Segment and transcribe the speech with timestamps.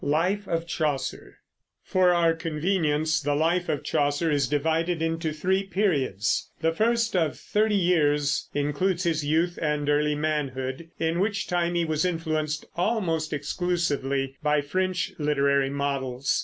[0.03, 1.37] LIFE OF CHAUCER.
[1.83, 6.49] For our convenience the life of Chaucer is divided into three periods.
[6.59, 11.85] The first, of thirty years, includes his youth and early manhood, in which time he
[11.85, 16.39] was influenced almost exclusively by French literary models.